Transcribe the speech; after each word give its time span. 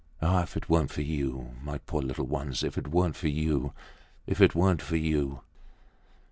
"Ah! 0.19 0.41
if 0.41 0.57
it 0.57 0.67
weren't 0.67 0.89
for 0.89 1.03
you! 1.03 1.53
My 1.61 1.77
poor 1.77 2.01
little 2.01 2.25
ones! 2.25 2.63
If 2.63 2.75
it 2.75 2.87
weren't 2.87 3.15
for 3.15 3.27
you! 3.27 3.71
If 4.25 4.41
it 4.41 4.55
weren't 4.55 4.81
for 4.81 4.95
you!" 4.95 5.41